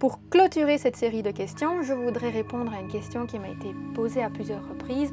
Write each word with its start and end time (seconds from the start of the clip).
Pour 0.00 0.18
clôturer 0.30 0.78
cette 0.78 0.96
série 0.96 1.22
de 1.22 1.30
questions, 1.30 1.82
je 1.82 1.92
voudrais 1.92 2.30
répondre 2.30 2.72
à 2.72 2.80
une 2.80 2.88
question 2.88 3.26
qui 3.26 3.38
m'a 3.38 3.50
été 3.50 3.74
posée 3.94 4.22
à 4.22 4.30
plusieurs 4.30 4.66
reprises. 4.66 5.12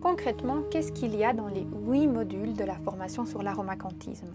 Concrètement, 0.00 0.62
qu'est-ce 0.70 0.90
qu'il 0.90 1.14
y 1.14 1.22
a 1.22 1.34
dans 1.34 1.48
les 1.48 1.66
huit 1.86 2.06
modules 2.06 2.54
de 2.54 2.64
la 2.64 2.76
formation 2.76 3.26
sur 3.26 3.42
l'aromacantisme? 3.42 4.34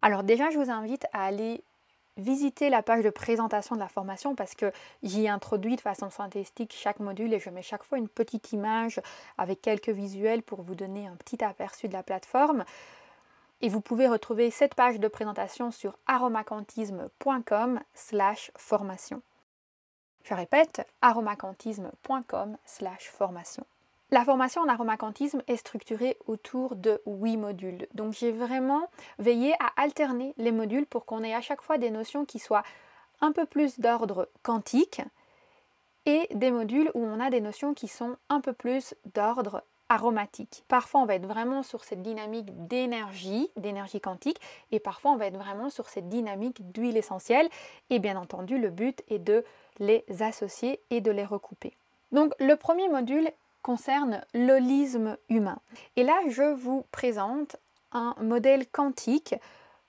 Alors 0.00 0.22
déjà, 0.22 0.50
je 0.50 0.58
vous 0.58 0.70
invite 0.70 1.06
à 1.12 1.24
aller 1.24 1.64
visiter 2.18 2.68
la 2.68 2.82
page 2.82 3.04
de 3.04 3.10
présentation 3.10 3.74
de 3.74 3.80
la 3.80 3.88
formation 3.88 4.34
parce 4.34 4.54
que 4.54 4.72
j'y 5.02 5.28
introduis 5.28 5.76
de 5.76 5.80
façon 5.80 6.10
synthétique 6.10 6.74
chaque 6.76 7.00
module 7.00 7.32
et 7.32 7.38
je 7.38 7.50
mets 7.50 7.62
chaque 7.62 7.84
fois 7.84 7.98
une 7.98 8.08
petite 8.08 8.52
image 8.52 9.00
avec 9.38 9.62
quelques 9.62 9.88
visuels 9.88 10.42
pour 10.42 10.62
vous 10.62 10.74
donner 10.74 11.06
un 11.06 11.16
petit 11.16 11.42
aperçu 11.42 11.88
de 11.88 11.92
la 11.94 12.02
plateforme. 12.02 12.64
Et 13.60 13.68
vous 13.68 13.80
pouvez 13.80 14.06
retrouver 14.06 14.50
cette 14.50 14.74
page 14.74 15.00
de 15.00 15.08
présentation 15.08 15.70
sur 15.70 15.96
aromacantisme.com 16.06 17.80
slash 17.94 18.52
formation. 18.56 19.22
Je 20.24 20.34
répète, 20.34 20.86
aromacantisme.com 21.00 22.56
slash 22.64 23.08
formation. 23.08 23.64
La 24.10 24.24
formation 24.24 24.62
en 24.62 24.68
aromacantisme 24.68 25.42
est 25.48 25.58
structurée 25.58 26.16
autour 26.26 26.76
de 26.76 27.02
huit 27.04 27.36
modules. 27.36 27.86
Donc 27.92 28.14
j'ai 28.14 28.32
vraiment 28.32 28.88
veillé 29.18 29.52
à 29.60 29.70
alterner 29.76 30.32
les 30.38 30.50
modules 30.50 30.86
pour 30.86 31.04
qu'on 31.04 31.22
ait 31.22 31.34
à 31.34 31.42
chaque 31.42 31.60
fois 31.60 31.76
des 31.76 31.90
notions 31.90 32.24
qui 32.24 32.38
soient 32.38 32.62
un 33.20 33.32
peu 33.32 33.44
plus 33.44 33.78
d'ordre 33.80 34.30
quantique 34.42 35.02
et 36.06 36.26
des 36.34 36.50
modules 36.50 36.90
où 36.94 37.04
on 37.04 37.20
a 37.20 37.28
des 37.28 37.42
notions 37.42 37.74
qui 37.74 37.86
sont 37.86 38.16
un 38.30 38.40
peu 38.40 38.54
plus 38.54 38.94
d'ordre 39.12 39.62
aromatique. 39.90 40.64
Parfois 40.68 41.02
on 41.02 41.04
va 41.04 41.14
être 41.14 41.26
vraiment 41.26 41.62
sur 41.62 41.84
cette 41.84 42.00
dynamique 42.00 42.66
d'énergie, 42.66 43.50
d'énergie 43.56 44.00
quantique, 44.00 44.40
et 44.70 44.80
parfois 44.80 45.10
on 45.10 45.16
va 45.16 45.26
être 45.26 45.36
vraiment 45.36 45.68
sur 45.68 45.88
cette 45.90 46.08
dynamique 46.08 46.72
d'huile 46.72 46.96
essentielle. 46.96 47.48
Et 47.90 47.98
bien 47.98 48.16
entendu, 48.16 48.58
le 48.58 48.70
but 48.70 49.02
est 49.08 49.18
de 49.18 49.44
les 49.80 50.04
associer 50.20 50.80
et 50.88 51.02
de 51.02 51.10
les 51.10 51.26
recouper. 51.26 51.76
Donc 52.10 52.32
le 52.40 52.56
premier 52.56 52.88
module 52.88 53.30
concerne 53.62 54.24
l'holisme 54.34 55.16
humain. 55.28 55.58
Et 55.96 56.02
là, 56.02 56.18
je 56.28 56.54
vous 56.54 56.84
présente 56.90 57.56
un 57.92 58.14
modèle 58.20 58.66
quantique 58.68 59.34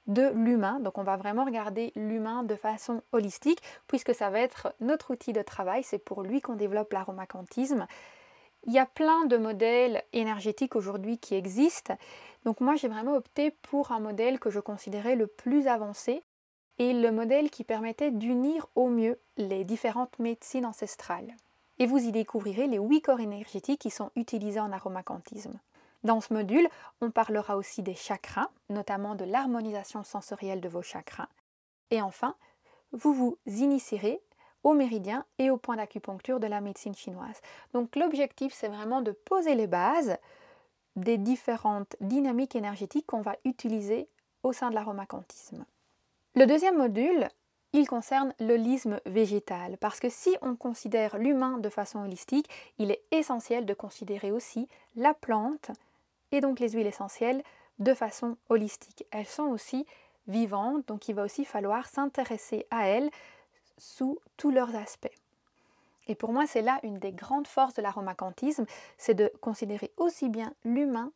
de 0.08 0.32
l'humain. 0.34 0.80
Donc 0.80 0.98
on 0.98 1.04
va 1.04 1.16
vraiment 1.16 1.46
regarder 1.46 1.94
l'humain 1.96 2.44
de 2.44 2.56
façon 2.56 3.02
holistique, 3.12 3.62
puisque 3.88 4.14
ça 4.14 4.30
va 4.30 4.40
être 4.40 4.74
notre 4.82 5.12
outil 5.12 5.34
de 5.34 5.42
travail, 5.42 5.84
c'est 5.84 6.00
pour 6.00 6.24
lui 6.24 6.42
qu'on 6.42 6.56
développe 6.56 6.92
l'aromacantisme. 6.92 7.88
Il 8.66 8.74
y 8.74 8.80
a 8.80 8.86
plein 8.86 9.26
de 9.26 9.38
modèles 9.38 10.04
énergétiques 10.12 10.76
aujourd'hui 10.76 11.18
qui 11.18 11.36
existent. 11.36 11.96
Donc 12.44 12.60
moi 12.60 12.76
j'ai 12.76 12.90
vraiment 12.90 13.16
opté 13.16 13.52
pour 13.52 13.92
un 13.92 14.00
modèle 14.00 14.40
que 14.40 14.50
je 14.50 14.60
considérais 14.60 15.16
le 15.16 15.28
plus 15.28 15.68
avancé 15.68 16.24
et 16.78 16.94
le 16.94 17.12
modèle 17.12 17.50
qui 17.50 17.64
permettait 17.64 18.12
d'unir 18.12 18.68
au 18.76 18.90
mieux 18.90 19.20
les 19.38 19.64
différentes 19.64 20.18
médecines 20.20 20.66
ancestrales 20.66 21.36
et 21.80 21.88
vous 21.88 21.98
y 21.98 22.12
découvrirez 22.12 22.68
les 22.68 22.78
huit 22.78 23.02
corps 23.02 23.20
énergétiques 23.20 23.82
qui 23.82 23.90
sont 23.90 24.12
utilisés 24.16 24.60
en 24.60 24.72
aromacantisme. 24.72 25.60
Dans 26.04 26.22
ce 26.22 26.34
module, 26.34 26.68
on 27.02 27.12
parlera 27.12 27.58
aussi 27.58 27.82
des 27.82 27.96
chakras, 27.96 28.50
notamment 28.70 29.16
de 29.16 29.26
l'harmonisation 29.26 30.04
sensorielle 30.04 30.62
de 30.62 30.70
vos 30.70 30.82
chakras. 30.82 31.28
Et 31.92 32.02
enfin, 32.02 32.36
vous 32.92 33.14
vous 33.14 33.38
initierez 33.46 34.22
aux 34.64 34.74
méridiens 34.74 35.26
et 35.38 35.50
aux 35.50 35.58
points 35.58 35.78
d'acupuncture 35.78 36.40
de 36.40 36.48
la 36.48 36.62
médecine 36.62 36.96
chinoise. 36.96 37.42
Donc 37.74 37.96
l'objectif, 37.96 38.54
c'est 38.54 38.68
vraiment 38.68 39.02
de 39.02 39.12
poser 39.12 39.56
les 39.56 39.68
bases 39.68 40.18
des 40.96 41.18
différentes 41.18 41.96
dynamiques 42.02 42.56
énergétiques 42.56 43.06
qu'on 43.06 43.22
va 43.22 43.36
utiliser 43.46 44.08
au 44.44 44.54
sein 44.54 44.70
de 44.70 44.76
l'aromacantisme. 44.76 45.66
Le 46.36 46.46
deuxième 46.46 46.78
module 46.78 47.28
il 47.74 47.88
concerne 47.88 48.34
l'holisme 48.40 49.00
végétal, 49.06 49.78
parce 49.78 50.00
que 50.00 50.10
si 50.10 50.36
on 50.42 50.56
considère 50.56 51.18
l'humain 51.18 51.60
de 51.60 51.70
façon 51.70 52.00
holistique, 52.00 52.50
il 52.80 52.92
est 52.92 53.04
essentiel 53.12 53.66
de 53.66 53.74
considérer 53.74 54.32
aussi 54.32 54.68
la 54.96 55.14
plante 55.14 55.72
et 56.32 56.42
donc 56.42 56.60
les 56.60 56.70
huiles 56.70 56.88
essentielles 56.88 57.44
de 57.78 57.94
façon 57.94 58.38
holistique. 58.50 59.06
Elles 59.12 59.26
sont 59.26 59.44
aussi 59.44 59.86
vivantes, 60.28 60.88
donc 60.88 61.08
il 61.10 61.16
va 61.16 61.24
aussi 61.24 61.46
falloir 61.46 61.88
s'intéresser 61.88 62.66
à 62.72 62.88
elles 62.88 63.10
sous 63.78 64.20
tous 64.38 64.52
leurs 64.52 64.76
aspects. 64.76 65.12
Et 66.08 66.16
pour 66.16 66.34
moi, 66.34 66.48
c'est 66.48 66.64
là 66.64 66.80
une 66.82 66.98
des 66.98 67.12
grandes 67.12 67.48
forces 67.48 67.76
de 67.76 67.84
l'aromacantisme, 67.84 68.66
c'est 68.98 69.14
de 69.14 69.32
considérer 69.42 69.92
aussi 69.98 70.28
bien 70.28 70.54
l'humain 70.64 71.12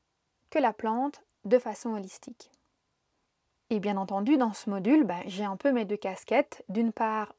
que 0.51 0.59
la 0.59 0.71
plante 0.71 1.23
de 1.45 1.57
façon 1.57 1.95
holistique. 1.95 2.52
Et 3.73 3.79
bien 3.79 3.97
entendu, 3.97 4.37
dans 4.37 4.53
ce 4.53 4.69
module, 4.69 5.03
bah, 5.03 5.15
j'ai 5.25 5.45
un 5.45 5.57
peu 5.57 5.71
mes 5.71 5.83
deux 5.83 5.97
casquettes. 5.97 6.63
D'une 6.69 6.91
part, 6.91 7.33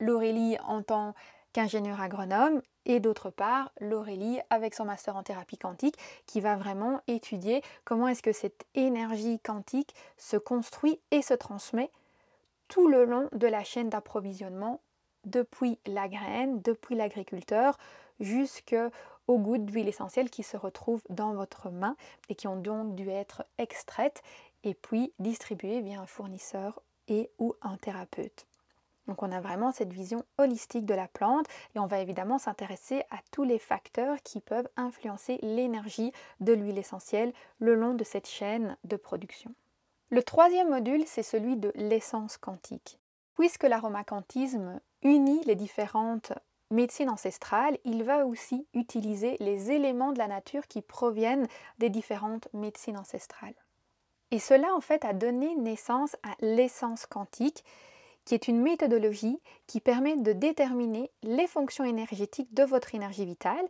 l'Aurélie 0.00 0.56
en 0.64 0.82
tant 0.82 1.14
qu'ingénieur 1.52 2.00
agronome 2.00 2.60
et 2.86 2.98
d'autre 2.98 3.30
part, 3.30 3.70
l'Aurélie 3.80 4.40
avec 4.50 4.74
son 4.74 4.84
master 4.84 5.14
en 5.14 5.22
thérapie 5.22 5.58
quantique 5.58 5.94
qui 6.26 6.40
va 6.40 6.56
vraiment 6.56 7.00
étudier 7.06 7.62
comment 7.84 8.08
est-ce 8.08 8.20
que 8.20 8.32
cette 8.32 8.66
énergie 8.74 9.38
quantique 9.38 9.94
se 10.16 10.36
construit 10.36 10.98
et 11.12 11.22
se 11.22 11.34
transmet 11.34 11.92
tout 12.66 12.88
le 12.88 13.04
long 13.04 13.28
de 13.30 13.46
la 13.46 13.62
chaîne 13.62 13.90
d'approvisionnement 13.90 14.80
depuis 15.24 15.78
la 15.86 16.08
graine, 16.08 16.60
depuis 16.62 16.96
l'agriculteur, 16.96 17.78
jusqu'aux 18.18 18.90
gouttes 19.28 19.66
d'huile 19.66 19.88
essentielle 19.88 20.30
qui 20.30 20.42
se 20.42 20.56
retrouvent 20.56 21.04
dans 21.10 21.32
votre 21.32 21.70
main 21.70 21.94
et 22.28 22.34
qui 22.34 22.48
ont 22.48 22.56
donc 22.56 22.96
dû 22.96 23.08
être 23.08 23.44
extraites 23.58 24.22
et 24.64 24.74
puis 24.74 25.12
distribué 25.18 25.80
via 25.80 26.00
un 26.00 26.06
fournisseur 26.06 26.82
et 27.08 27.30
ou 27.38 27.54
un 27.62 27.76
thérapeute. 27.76 28.46
Donc 29.06 29.22
on 29.24 29.32
a 29.32 29.40
vraiment 29.40 29.72
cette 29.72 29.92
vision 29.92 30.22
holistique 30.38 30.86
de 30.86 30.94
la 30.94 31.08
plante 31.08 31.46
et 31.74 31.80
on 31.80 31.86
va 31.86 31.98
évidemment 31.98 32.38
s'intéresser 32.38 33.02
à 33.10 33.18
tous 33.32 33.42
les 33.42 33.58
facteurs 33.58 34.22
qui 34.22 34.40
peuvent 34.40 34.68
influencer 34.76 35.38
l'énergie 35.42 36.12
de 36.38 36.52
l'huile 36.52 36.78
essentielle 36.78 37.32
le 37.58 37.74
long 37.74 37.94
de 37.94 38.04
cette 38.04 38.28
chaîne 38.28 38.76
de 38.84 38.96
production. 38.96 39.52
Le 40.10 40.22
troisième 40.22 40.70
module, 40.70 41.04
c'est 41.06 41.24
celui 41.24 41.56
de 41.56 41.72
l'essence 41.74 42.36
quantique. 42.36 42.98
Puisque 43.34 43.64
l'aromacantisme 43.64 44.80
unit 45.02 45.42
les 45.44 45.56
différentes 45.56 46.32
médecines 46.70 47.10
ancestrales, 47.10 47.78
il 47.84 48.04
va 48.04 48.26
aussi 48.26 48.66
utiliser 48.74 49.36
les 49.40 49.72
éléments 49.72 50.12
de 50.12 50.18
la 50.18 50.28
nature 50.28 50.68
qui 50.68 50.82
proviennent 50.82 51.48
des 51.78 51.90
différentes 51.90 52.48
médecines 52.52 52.98
ancestrales. 52.98 53.54
Et 54.30 54.38
cela 54.38 54.74
en 54.74 54.80
fait 54.80 55.04
a 55.04 55.12
donné 55.12 55.56
naissance 55.56 56.16
à 56.22 56.34
l'essence 56.40 57.06
quantique, 57.06 57.64
qui 58.24 58.34
est 58.34 58.48
une 58.48 58.60
méthodologie 58.60 59.40
qui 59.66 59.80
permet 59.80 60.16
de 60.16 60.32
déterminer 60.32 61.10
les 61.22 61.46
fonctions 61.46 61.84
énergétiques 61.84 62.52
de 62.54 62.62
votre 62.62 62.94
énergie 62.94 63.24
vitale. 63.24 63.66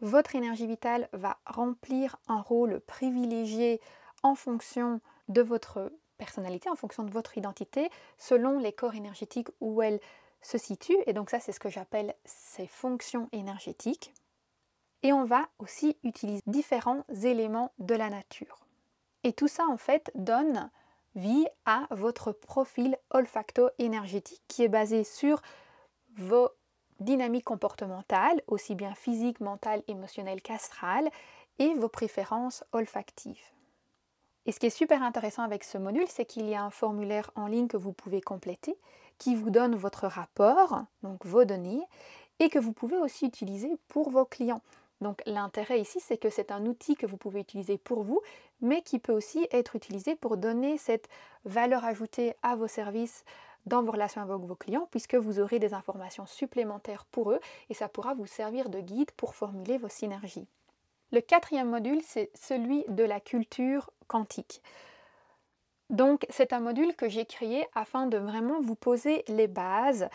Votre 0.00 0.34
énergie 0.34 0.66
vitale 0.66 1.08
va 1.12 1.38
remplir 1.46 2.16
un 2.28 2.40
rôle 2.40 2.80
privilégié 2.80 3.80
en 4.22 4.34
fonction 4.34 5.00
de 5.28 5.40
votre 5.40 5.92
personnalité, 6.18 6.68
en 6.68 6.76
fonction 6.76 7.02
de 7.02 7.10
votre 7.10 7.38
identité, 7.38 7.88
selon 8.18 8.58
les 8.58 8.72
corps 8.72 8.94
énergétiques 8.94 9.48
où 9.60 9.80
elle 9.80 10.00
se 10.42 10.58
situe. 10.58 10.96
Et 11.06 11.12
donc 11.12 11.30
ça, 11.30 11.40
c'est 11.40 11.52
ce 11.52 11.60
que 11.60 11.70
j'appelle 11.70 12.14
ces 12.24 12.66
fonctions 12.66 13.28
énergétiques. 13.32 14.12
Et 15.02 15.12
on 15.12 15.24
va 15.24 15.48
aussi 15.58 15.96
utiliser 16.04 16.42
différents 16.46 17.04
éléments 17.24 17.72
de 17.78 17.94
la 17.94 18.10
nature. 18.10 18.61
Et 19.24 19.32
tout 19.32 19.48
ça, 19.48 19.64
en 19.66 19.76
fait, 19.76 20.10
donne 20.14 20.70
vie 21.14 21.46
à 21.66 21.86
votre 21.90 22.32
profil 22.32 22.96
olfacto-énergétique 23.10 24.42
qui 24.48 24.62
est 24.62 24.68
basé 24.68 25.04
sur 25.04 25.42
vos 26.16 26.48
dynamiques 27.00 27.44
comportementales, 27.44 28.42
aussi 28.46 28.74
bien 28.74 28.94
physiques, 28.94 29.40
mentales, 29.40 29.82
émotionnelles 29.88 30.42
qu'astrales, 30.42 31.10
et 31.58 31.74
vos 31.74 31.88
préférences 31.88 32.64
olfactives. 32.72 33.52
Et 34.46 34.52
ce 34.52 34.58
qui 34.58 34.66
est 34.66 34.70
super 34.70 35.02
intéressant 35.02 35.42
avec 35.42 35.62
ce 35.62 35.78
module, 35.78 36.08
c'est 36.08 36.24
qu'il 36.24 36.48
y 36.48 36.54
a 36.54 36.62
un 36.62 36.70
formulaire 36.70 37.30
en 37.36 37.46
ligne 37.46 37.68
que 37.68 37.76
vous 37.76 37.92
pouvez 37.92 38.20
compléter 38.20 38.76
qui 39.18 39.36
vous 39.36 39.50
donne 39.50 39.76
votre 39.76 40.08
rapport, 40.08 40.82
donc 41.04 41.24
vos 41.24 41.44
données, 41.44 41.82
et 42.40 42.48
que 42.48 42.58
vous 42.58 42.72
pouvez 42.72 42.96
aussi 42.96 43.26
utiliser 43.26 43.70
pour 43.86 44.10
vos 44.10 44.24
clients. 44.24 44.62
Donc 45.02 45.20
l'intérêt 45.26 45.80
ici, 45.80 45.98
c'est 46.00 46.16
que 46.16 46.30
c'est 46.30 46.52
un 46.52 46.64
outil 46.64 46.94
que 46.94 47.06
vous 47.06 47.16
pouvez 47.16 47.40
utiliser 47.40 47.76
pour 47.76 48.04
vous, 48.04 48.20
mais 48.60 48.82
qui 48.82 49.00
peut 49.00 49.12
aussi 49.12 49.48
être 49.50 49.74
utilisé 49.74 50.14
pour 50.14 50.36
donner 50.36 50.78
cette 50.78 51.08
valeur 51.44 51.84
ajoutée 51.84 52.34
à 52.42 52.54
vos 52.54 52.68
services 52.68 53.24
dans 53.66 53.82
vos 53.82 53.92
relations 53.92 54.22
avec 54.22 54.36
vos 54.36 54.54
clients, 54.54 54.88
puisque 54.90 55.16
vous 55.16 55.40
aurez 55.40 55.58
des 55.58 55.74
informations 55.74 56.26
supplémentaires 56.26 57.04
pour 57.04 57.32
eux 57.32 57.40
et 57.68 57.74
ça 57.74 57.88
pourra 57.88 58.14
vous 58.14 58.26
servir 58.26 58.70
de 58.70 58.80
guide 58.80 59.10
pour 59.12 59.34
formuler 59.34 59.76
vos 59.76 59.88
synergies. 59.88 60.46
Le 61.10 61.20
quatrième 61.20 61.68
module, 61.68 62.00
c'est 62.02 62.30
celui 62.34 62.84
de 62.88 63.04
la 63.04 63.20
culture 63.20 63.90
quantique. 64.06 64.62
Donc 65.90 66.24
c'est 66.30 66.52
un 66.52 66.60
module 66.60 66.94
que 66.96 67.08
j'ai 67.08 67.26
créé 67.26 67.66
afin 67.74 68.06
de 68.06 68.16
vraiment 68.16 68.60
vous 68.60 68.76
poser 68.76 69.24
les 69.28 69.48
bases 69.48 70.08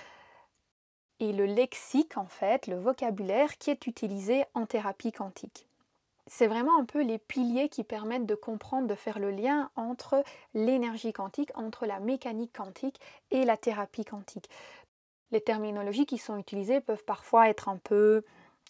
et 1.20 1.34
le 1.34 1.46
lexique, 1.46 2.18
en 2.18 2.28
fait, 2.28 2.68
le 2.68 2.78
vocabulaire 2.78 3.58
qui 3.58 3.70
est 3.72 3.88
utilisé 3.88 4.46
en 4.54 4.66
thérapie 4.66 5.12
quantique. 5.12 5.66
c'est 6.30 6.48
vraiment 6.48 6.78
un 6.78 6.86
peu 6.86 7.02
les 7.02 7.20
piliers 7.20 7.70
qui 7.70 7.84
permettent 7.86 8.26
de 8.26 8.36
comprendre, 8.36 8.88
de 8.88 8.96
faire 8.96 9.18
le 9.20 9.32
lien 9.32 9.70
entre 9.78 10.24
l'énergie 10.54 11.14
quantique, 11.14 11.52
entre 11.56 11.86
la 11.86 12.00
mécanique 12.00 12.52
quantique 12.56 13.00
et 13.32 13.46
la 13.46 13.56
thérapie 13.56 14.04
quantique. 14.06 14.50
Les 15.32 15.42
terminologies 15.42 16.06
qui 16.06 16.18
sont 16.18 16.38
utilisées 16.38 16.82
peuvent 16.82 17.04
parfois 17.06 17.50
être 17.50 17.70
un 17.70 17.78
peu 17.78 18.24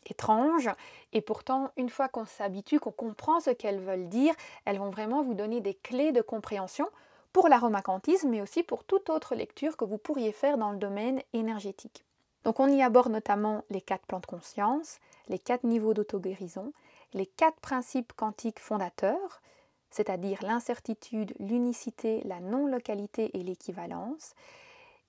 étranges 0.06 0.70
et 1.14 1.22
pourtant 1.22 1.72
une 1.78 1.90
fois 1.90 2.10
qu'on 2.10 2.26
s'habitue, 2.26 2.80
qu'on 2.80 2.92
comprend 2.92 3.40
ce 3.40 3.50
qu'elles 3.50 3.82
veulent 3.82 4.10
dire, 4.10 4.34
elles 4.66 4.78
vont 4.80 4.90
vraiment 4.92 5.24
vous 5.24 5.34
donner 5.34 5.62
des 5.62 5.74
clés 5.74 6.12
de 6.12 6.22
compréhension 6.22 6.88
pour 7.34 7.50
l'aromacantisme 7.50 8.30
mais 8.30 8.42
aussi 8.42 8.64
pour 8.64 8.84
toute 8.84 9.10
autre 9.10 9.36
lecture 9.36 9.78
que 9.78 9.86
vous 9.86 9.98
pourriez 9.98 10.32
faire 10.32 10.58
dans 10.58 10.72
le 10.72 10.78
domaine 10.78 11.22
énergétique. 11.34 12.07
Donc 12.48 12.62
on 12.62 12.70
y 12.70 12.82
aborde 12.82 13.12
notamment 13.12 13.66
les 13.70 13.82
quatre 13.82 14.06
plans 14.06 14.22
de 14.22 14.26
conscience, 14.26 15.00
les 15.28 15.38
quatre 15.38 15.66
niveaux 15.66 15.94
d'auto-guérison, 15.94 16.72
les 17.12 17.26
quatre 17.26 17.60
principes 17.60 18.14
quantiques 18.14 18.62
fondateurs, 18.62 19.42
c'est-à-dire 19.90 20.42
l'incertitude, 20.44 21.34
l'unicité, 21.42 22.22
la 22.24 22.40
non-localité 22.40 23.38
et 23.38 23.44
l'équivalence. 23.44 24.34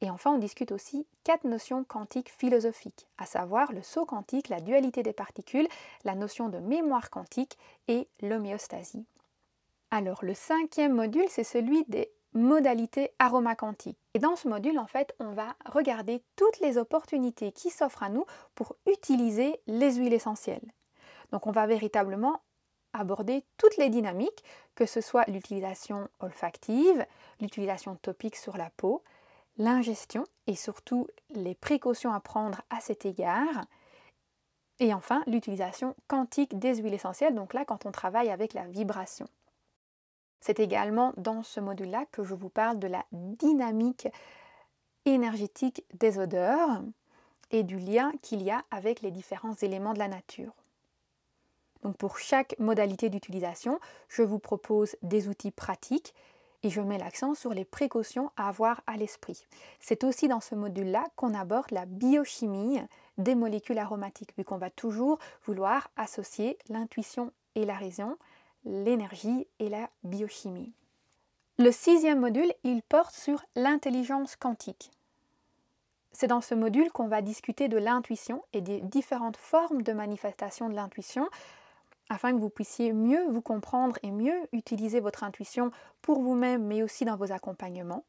Et 0.01 0.11
enfin, 0.11 0.33
on 0.33 0.39
discute 0.39 0.73
aussi 0.73 1.07
quatre 1.23 1.45
notions 1.45 1.85
quantiques 1.85 2.33
philosophiques, 2.33 3.07
à 3.19 3.25
savoir 3.25 3.73
le 3.73 3.83
saut 3.83 4.05
quantique, 4.05 4.49
la 4.49 4.61
dualité 4.61 5.05
des 5.05 5.13
particules, 5.13 5.69
la 6.03 6.17
notion 6.17 6.49
de 6.49 6.59
mémoire 6.59 7.09
quantique 7.09 7.57
et 7.87 8.09
l'homéostasie. 8.21 9.07
Alors, 9.93 10.25
le 10.25 10.35
cinquième 10.35 10.97
module, 10.97 11.29
c'est 11.29 11.45
celui 11.45 11.85
des 11.85 12.11
modalités 12.35 13.11
aromaquantiques. 13.19 13.99
Et 14.15 14.19
dans 14.19 14.37
ce 14.37 14.49
module, 14.49 14.79
en 14.79 14.87
fait, 14.87 15.15
on 15.19 15.33
va 15.33 15.57
regarder 15.67 16.23
toutes 16.37 16.61
les 16.61 16.79
opportunités 16.79 17.53
qui 17.53 17.71
s'offrent 17.71 18.03
à 18.03 18.09
nous 18.09 18.25
pour 18.55 18.77
utiliser 18.87 19.61
les 19.67 19.95
huiles 19.95 20.13
essentielles. 20.13 20.73
Donc 21.33 21.47
on 21.47 21.53
va 21.53 21.67
véritablement 21.67 22.41
aborder 22.93 23.45
toutes 23.57 23.77
les 23.77 23.91
dynamiques, 23.91 24.43
que 24.75 24.87
ce 24.87 25.01
soit 25.01 25.29
l'utilisation 25.29 26.09
olfactive, 26.21 27.05
l'utilisation 27.41 27.97
topique 27.97 28.37
sur 28.37 28.57
la 28.57 28.71
peau, 28.71 29.03
l'ingestion 29.59 30.25
et 30.47 30.55
surtout 30.55 31.07
les 31.31 31.55
précautions 31.55 32.13
à 32.13 32.21
prendre 32.21 32.63
à 32.71 32.81
cet 32.81 33.05
égard. 33.05 33.65
Et 34.81 34.95
enfin, 34.95 35.23
l'utilisation 35.27 35.95
quantique 36.07 36.59
des 36.59 36.77
huiles 36.77 36.95
essentielles, 36.95 37.35
donc 37.35 37.53
là 37.53 37.65
quand 37.65 37.85
on 37.85 37.93
travaille 37.93 38.31
avec 38.31 38.55
la 38.55 38.67
vibration. 38.67 39.27
C'est 40.41 40.61
également 40.61 41.13
dans 41.17 41.43
ce 41.43 41.61
module-là 41.61 42.05
que 42.13 42.25
je 42.25 42.35
vous 42.35 42.49
parle 42.49 42.79
de 42.79 42.87
la 42.87 43.05
dynamique 43.13 44.09
énergétique 45.05 45.85
des 45.95 46.19
odeurs 46.19 46.83
et 47.51 47.63
du 47.63 47.79
lien 47.79 48.13
qu'il 48.23 48.43
y 48.43 48.51
a 48.51 48.65
avec 48.71 49.01
les 49.01 49.11
différents 49.11 49.55
éléments 49.55 49.95
de 49.95 49.99
la 49.99 50.09
nature. 50.09 50.53
Donc 51.83 51.97
pour 51.97 52.19
chaque 52.19 52.59
modalité 52.59 53.09
d'utilisation, 53.09 53.79
je 54.09 54.23
vous 54.23 54.39
propose 54.39 54.97
des 55.03 55.29
outils 55.29 55.51
pratiques 55.51 56.15
et 56.63 56.71
je 56.71 56.81
mets 56.81 56.99
l'accent 56.99 57.35
sur 57.35 57.55
les 57.55 57.65
précautions 57.65 58.33
à 58.37 58.49
avoir 58.49 58.83
à 58.87 58.97
l'esprit. 58.97 59.47
C'est 59.81 60.03
aussi 60.03 60.27
dans 60.27 60.41
ce 60.41 60.57
module-là 60.57 61.05
qu'on 61.15 61.35
aborde 61.35 61.71
la 61.71 61.87
biochimie 61.87 62.81
des 63.17 63.37
molécules 63.37 63.79
aromatiques, 63.79 64.37
vu 64.37 64.45
qu'on 64.45 64.59
va 64.59 64.71
toujours 64.71 65.19
vouloir 65.45 65.89
associer 65.97 66.59
l'intuition 66.69 67.33
et 67.55 67.65
la 67.65 67.77
raison, 67.77 68.17
l'énergie 68.65 69.47
et 69.59 69.69
la 69.69 69.91
biochimie. 70.05 70.73
Le 71.59 71.73
sixième 71.73 72.21
module, 72.21 72.53
il 72.63 72.83
porte 72.83 73.15
sur 73.15 73.45
l'intelligence 73.57 74.37
quantique. 74.37 74.91
C'est 76.13 76.27
dans 76.27 76.41
ce 76.41 76.55
module 76.55 76.91
qu'on 76.91 77.09
va 77.09 77.23
discuter 77.23 77.69
de 77.69 77.79
l'intuition 77.79 78.43
et 78.53 78.61
des 78.61 78.81
différentes 78.81 79.37
formes 79.37 79.83
de 79.83 79.93
manifestation 79.93 80.69
de 80.69 80.75
l'intuition, 80.75 81.29
afin 82.09 82.33
que 82.33 82.41
vous 82.41 82.51
puissiez 82.51 82.93
mieux 82.93 83.25
vous 83.29 83.43
comprendre 83.43 83.97
et 84.03 84.11
mieux 84.11 84.49
utiliser 84.53 85.01
votre 85.01 85.25
intuition 85.25 85.71
pour 86.01 86.21
vous-même, 86.21 86.65
mais 86.65 86.83
aussi 86.83 87.05
dans 87.05 87.17
vos 87.17 87.33
accompagnements. 87.33 88.05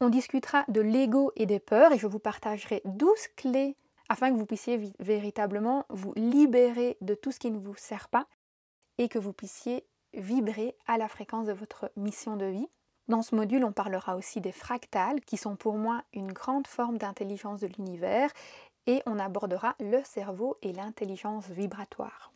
On 0.00 0.08
discutera 0.08 0.64
de 0.68 0.80
l'ego 0.80 1.32
et 1.36 1.46
des 1.46 1.60
peurs 1.60 1.92
et 1.92 1.98
je 1.98 2.06
vous 2.06 2.18
partagerai 2.18 2.82
12 2.84 3.28
clés 3.36 3.76
afin 4.08 4.30
que 4.30 4.36
vous 4.36 4.46
puissiez 4.46 4.92
véritablement 4.98 5.84
vous 5.90 6.12
libérer 6.16 6.96
de 7.00 7.14
tout 7.14 7.32
ce 7.32 7.38
qui 7.38 7.50
ne 7.50 7.58
vous 7.58 7.76
sert 7.76 8.08
pas 8.08 8.26
et 8.98 9.08
que 9.08 9.18
vous 9.18 9.32
puissiez 9.32 9.84
vibrer 10.14 10.76
à 10.86 10.98
la 10.98 11.08
fréquence 11.08 11.46
de 11.46 11.52
votre 11.52 11.90
mission 11.96 12.36
de 12.36 12.46
vie. 12.46 12.68
Dans 13.08 13.22
ce 13.22 13.34
module, 13.34 13.64
on 13.64 13.72
parlera 13.72 14.16
aussi 14.16 14.40
des 14.40 14.52
fractales, 14.52 15.20
qui 15.22 15.38
sont 15.38 15.56
pour 15.56 15.76
moi 15.76 16.02
une 16.12 16.32
grande 16.32 16.66
forme 16.66 16.98
d'intelligence 16.98 17.60
de 17.60 17.68
l'univers, 17.68 18.30
et 18.86 19.02
on 19.06 19.18
abordera 19.18 19.74
le 19.80 20.02
cerveau 20.04 20.56
et 20.62 20.72
l'intelligence 20.72 21.48
vibratoire. 21.48 22.32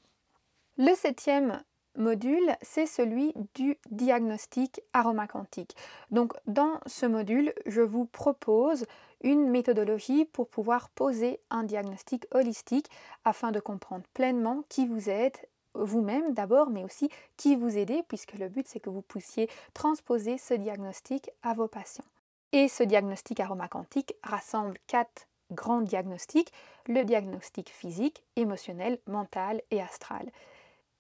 Le 0.79 0.95
septième 0.95 1.63
module, 1.97 2.57
c'est 2.63 2.87
celui 2.87 3.35
du 3.55 3.79
diagnostic 3.91 4.81
aromacantique. 4.93 5.77
Donc 6.11 6.33
dans 6.47 6.81
ce 6.87 7.07
module, 7.07 7.53
je 7.67 7.83
vous 7.83 8.07
propose 8.07 8.87
une 9.23 9.49
méthodologie 9.51 10.25
pour 10.25 10.49
pouvoir 10.49 10.89
poser 10.91 11.41
un 11.51 11.65
diagnostic 11.65 12.27
holistique 12.33 12.89
afin 13.25 13.53
de 13.53 13.61
comprendre 13.61 14.05
pleinement 14.15 14.65
qui 14.69 14.87
vous 14.87 15.11
êtes 15.11 15.49
vous-même 15.75 16.35
d'abord, 16.35 16.71
mais 16.71 16.85
aussi 16.85 17.09
qui 17.37 17.57
vous 17.57 17.79
aidez, 17.79 18.03
puisque 18.09 18.35
le 18.35 18.49
but 18.49 18.67
c'est 18.69 18.81
que 18.81 18.91
vous 18.91 19.03
puissiez 19.03 19.49
transposer 19.75 20.39
ce 20.39 20.55
diagnostic 20.55 21.31
à 21.43 21.55
vos 21.55 21.69
patients. 21.69 22.05
Et 22.53 22.69
ce 22.69 22.83
diagnostic 22.83 23.41
aromacantique 23.41 24.15
rassemble 24.23 24.79
quatre 24.87 25.27
grands 25.53 25.81
diagnostics, 25.81 26.53
le 26.87 27.05
diagnostic 27.05 27.71
physique, 27.71 28.25
émotionnel, 28.37 28.99
mental 29.07 29.63
et 29.71 29.81
astral. 29.81 30.31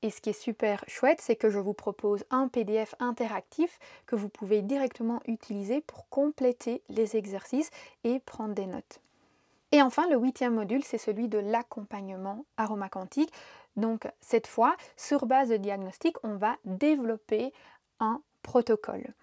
Et 0.02 0.10
ce 0.10 0.20
qui 0.20 0.30
est 0.30 0.32
super 0.32 0.84
chouette, 0.88 1.20
c'est 1.20 1.36
que 1.36 1.48
je 1.48 1.60
vous 1.60 1.74
propose 1.74 2.24
un 2.30 2.48
PDF 2.48 2.94
interactif 2.98 3.78
que 4.06 4.16
vous 4.16 4.28
pouvez 4.28 4.60
directement 4.60 5.20
utiliser 5.26 5.80
pour 5.80 6.08
compléter 6.08 6.82
les 6.88 7.16
exercices 7.16 7.70
et 8.02 8.19
prendre 8.19 8.54
des 8.54 8.66
notes. 8.66 9.00
Et 9.70 9.80
enfin, 9.80 10.06
le 10.10 10.16
huitième 10.16 10.54
module, 10.54 10.84
c'est 10.84 10.98
celui 10.98 11.28
de 11.28 11.38
l'accompagnement 11.38 12.44
aromacantique. 12.58 13.32
Donc 13.76 14.06
cette 14.20 14.46
fois, 14.46 14.76
sur 14.96 15.26
base 15.26 15.48
de 15.48 15.56
diagnostic, 15.56 16.16
on 16.22 16.36
va 16.36 16.56
développer 16.64 17.52
un 18.00 18.20
protocole. 18.42 19.14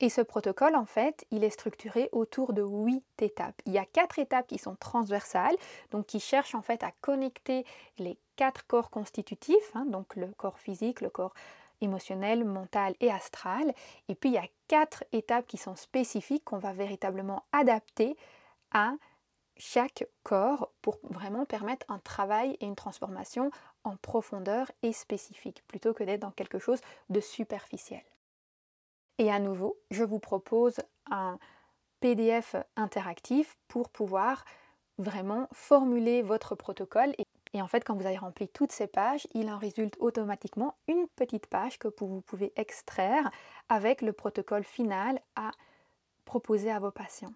Et 0.00 0.10
ce 0.10 0.20
protocole, 0.20 0.76
en 0.76 0.84
fait, 0.84 1.26
il 1.32 1.42
est 1.42 1.50
structuré 1.50 2.08
autour 2.12 2.52
de 2.52 2.62
huit 2.62 3.04
étapes. 3.20 3.60
Il 3.66 3.72
y 3.72 3.78
a 3.78 3.84
quatre 3.84 4.20
étapes 4.20 4.46
qui 4.46 4.58
sont 4.58 4.76
transversales, 4.76 5.56
donc 5.90 6.06
qui 6.06 6.20
cherchent 6.20 6.54
en 6.54 6.62
fait 6.62 6.84
à 6.84 6.92
connecter 7.00 7.64
les 7.98 8.16
quatre 8.36 8.64
corps 8.66 8.90
constitutifs, 8.90 9.74
hein, 9.74 9.86
donc 9.86 10.14
le 10.14 10.28
corps 10.36 10.58
physique, 10.58 11.00
le 11.00 11.10
corps 11.10 11.34
émotionnel, 11.80 12.44
mental 12.44 12.94
et 13.00 13.10
astral. 13.10 13.74
Et 14.08 14.14
puis 14.14 14.30
il 14.30 14.34
y 14.34 14.38
a 14.38 14.46
quatre 14.68 15.04
étapes 15.12 15.46
qui 15.46 15.56
sont 15.56 15.74
spécifiques 15.74 16.44
qu'on 16.44 16.58
va 16.58 16.72
véritablement 16.72 17.44
adapter 17.52 18.16
à 18.72 18.92
chaque 19.58 20.06
corps 20.22 20.72
pour 20.82 20.98
vraiment 21.02 21.44
permettre 21.44 21.84
un 21.90 21.98
travail 21.98 22.56
et 22.60 22.66
une 22.66 22.76
transformation 22.76 23.50
en 23.84 23.96
profondeur 23.96 24.70
et 24.82 24.92
spécifique, 24.92 25.62
plutôt 25.66 25.92
que 25.92 26.04
d'être 26.04 26.20
dans 26.20 26.30
quelque 26.30 26.58
chose 26.58 26.80
de 27.10 27.20
superficiel. 27.20 28.02
Et 29.18 29.30
à 29.32 29.40
nouveau, 29.40 29.76
je 29.90 30.04
vous 30.04 30.20
propose 30.20 30.76
un 31.10 31.38
PDF 32.00 32.54
interactif 32.76 33.56
pour 33.66 33.88
pouvoir 33.88 34.44
vraiment 34.98 35.48
formuler 35.52 36.22
votre 36.22 36.54
protocole. 36.54 37.14
Et 37.52 37.62
en 37.62 37.66
fait, 37.66 37.82
quand 37.82 37.96
vous 37.96 38.06
avez 38.06 38.18
rempli 38.18 38.48
toutes 38.48 38.72
ces 38.72 38.86
pages, 38.86 39.26
il 39.34 39.50
en 39.50 39.58
résulte 39.58 39.96
automatiquement 39.98 40.76
une 40.86 41.08
petite 41.16 41.46
page 41.46 41.78
que 41.78 41.88
vous 41.98 42.20
pouvez 42.20 42.52
extraire 42.56 43.30
avec 43.68 44.02
le 44.02 44.12
protocole 44.12 44.64
final 44.64 45.20
à 45.34 45.50
proposer 46.24 46.70
à 46.70 46.78
vos 46.78 46.90
patients. 46.90 47.32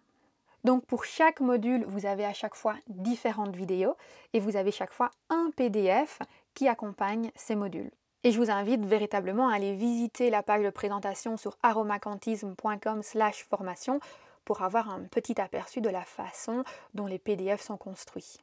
Donc 0.65 0.87
pour 0.87 1.05
chaque 1.05 1.41
module, 1.41 1.85
vous 1.87 2.07
avez 2.07 2.25
à 2.25 2.33
chaque 2.33 2.55
fois 2.55 2.77
différentes 2.89 3.55
vidéos 3.57 3.97
et 4.33 4.41
vous 4.41 4.57
avez 4.57 4.71
chaque 4.71 4.93
fois 4.93 5.11
un 5.29 5.51
PDF 5.57 6.21
qui 6.55 6.69
accompagne 6.69 7.33
ces 7.35 7.57
modules. 7.57 7.91
Et 8.25 8.31
je 8.31 8.39
vous 8.39 8.51
invite 8.51 8.85
véritablement 8.85 9.49
à 9.49 9.57
aller 9.57 9.75
visiter 9.75 10.31
la 10.31 10.45
page 10.45 10.63
de 10.63 10.71
présentation 10.71 11.37
sur 11.37 11.59
aromacantisme.com/formation 11.63 13.99
pour 14.45 14.63
avoir 14.63 14.91
un 14.91 15.03
petit 15.05 15.41
aperçu 15.41 15.81
de 15.81 15.89
la 15.89 16.03
façon 16.03 16.65
dont 16.95 17.07
les 17.07 17.19
PDF 17.19 17.61
sont 17.61 17.77
construits. 17.77 18.39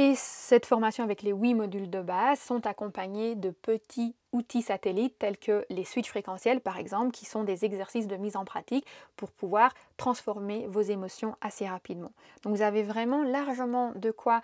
Et 0.00 0.14
cette 0.14 0.64
formation 0.64 1.02
avec 1.02 1.22
les 1.22 1.32
8 1.32 1.54
modules 1.54 1.90
de 1.90 2.00
base 2.00 2.38
sont 2.38 2.68
accompagnés 2.68 3.34
de 3.34 3.50
petits 3.50 4.14
outils 4.30 4.62
satellites 4.62 5.18
tels 5.18 5.36
que 5.36 5.66
les 5.70 5.84
switches 5.84 6.10
fréquentiels 6.10 6.60
par 6.60 6.78
exemple, 6.78 7.10
qui 7.10 7.26
sont 7.26 7.42
des 7.42 7.64
exercices 7.64 8.06
de 8.06 8.14
mise 8.14 8.36
en 8.36 8.44
pratique 8.44 8.86
pour 9.16 9.32
pouvoir 9.32 9.74
transformer 9.96 10.68
vos 10.68 10.82
émotions 10.82 11.34
assez 11.40 11.66
rapidement. 11.66 12.12
Donc 12.44 12.54
vous 12.54 12.62
avez 12.62 12.84
vraiment 12.84 13.24
largement 13.24 13.90
de 13.96 14.12
quoi 14.12 14.40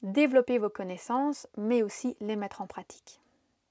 développer 0.00 0.56
vos 0.56 0.70
connaissances, 0.70 1.46
mais 1.58 1.82
aussi 1.82 2.16
les 2.22 2.36
mettre 2.36 2.62
en 2.62 2.66
pratique. 2.66 3.20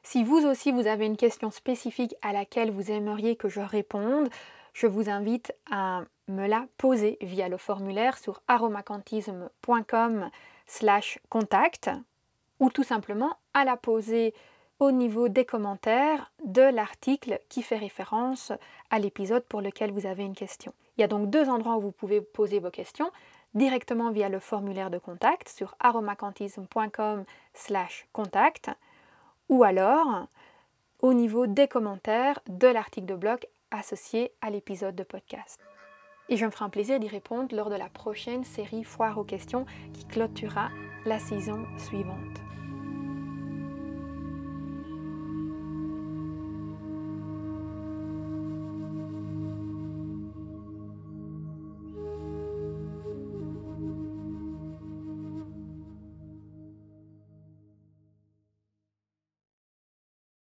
Si 0.03 0.24
vous 0.24 0.46
aussi 0.46 0.72
vous 0.72 0.86
avez 0.86 1.08
une 1.08 1.17
question 1.17 1.50
spécifique 1.50 2.13
à 2.22 2.34
laquelle 2.34 2.70
vous 2.70 2.91
aimeriez 2.91 3.36
que 3.36 3.50
je 3.50 3.62
réponde, 3.62 4.29
je 4.74 4.86
vous 4.86 5.10
invite 5.10 5.55
à 5.72 6.03
me 6.27 6.46
la 6.46 6.67
poser 6.77 7.17
via 7.22 7.50
le 7.50 7.58
formulaire 7.58 8.20
sur 8.20 8.44
aromacantisme.com 8.48 10.29
slash 10.65 11.19
contact 11.29 11.89
ou 12.60 12.69
tout 12.69 12.84
simplement 12.84 13.38
à 13.53 13.63
la 13.65 13.77
poser 13.77 14.34
au 14.79 14.91
niveau 14.91 15.29
des 15.29 15.45
commentaires 15.45 16.31
de 16.43 16.62
l'article 16.62 17.39
qui 17.50 17.62
fait 17.62 17.77
référence 17.77 18.51
à 18.89 18.98
l'épisode 19.00 19.43
pour 19.43 19.62
lequel 19.62 19.91
vous 19.91 20.05
avez 20.05 20.24
une 20.24 20.36
question. 20.36 20.74
Il 20.98 21.01
y 21.01 21.03
a 21.03 21.07
donc 21.07 21.29
deux 21.29 21.50
endroits 21.50 21.77
où 21.77 21.81
vous 21.81 21.91
pouvez 21.91 22.22
poser 22.22 22.60
vos 22.60 22.72
questions 22.72 23.12
directement 23.53 24.12
via 24.12 24.29
le 24.29 24.39
formulaire 24.39 24.89
de 24.89 24.98
contact 24.98 25.50
sur 25.50 25.75
aromacantisme.com/contact 25.79 28.72
ou 29.48 29.63
alors 29.63 30.27
au 31.01 31.13
niveau 31.13 31.48
des 31.48 31.67
commentaires 31.67 32.39
de 32.48 32.67
l'article 32.67 33.07
de 33.07 33.15
blog 33.15 33.45
associé 33.72 34.31
à 34.41 34.50
l'épisode 34.50 34.95
de 34.95 35.03
podcast. 35.03 35.60
Et 36.29 36.38
je 36.38 36.46
me 36.46 36.51
ferai 36.51 36.65
un 36.65 36.70
plaisir 36.70 37.00
d'y 37.00 37.08
répondre 37.08 37.55
lors 37.55 37.70
de 37.70 37.75
la 37.75 37.89
prochaine 37.89 38.44
série 38.44 38.84
Foire 38.84 39.17
aux 39.17 39.24
questions 39.24 39.65
qui 39.94 40.05
clôturera 40.05 40.70
la 41.05 41.20
saison 41.20 41.65
suivante. 41.77 42.41